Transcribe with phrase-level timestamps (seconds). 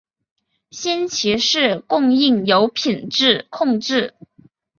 [0.71, 4.15] 新奇士供应有品质控制。